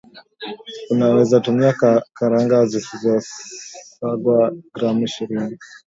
[0.89, 1.73] unaweza tumia
[2.17, 5.57] karanga zilizosangwa gram ishirini